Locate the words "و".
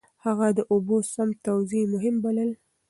2.57-2.57